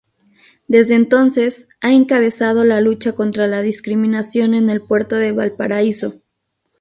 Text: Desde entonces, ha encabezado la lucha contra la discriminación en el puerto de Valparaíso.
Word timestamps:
Desde 0.67 0.95
entonces, 0.95 1.69
ha 1.79 1.93
encabezado 1.93 2.63
la 2.65 2.81
lucha 2.81 3.13
contra 3.13 3.45
la 3.45 3.61
discriminación 3.61 4.55
en 4.55 4.71
el 4.71 4.81
puerto 4.81 5.15
de 5.15 5.31
Valparaíso. 5.31 6.23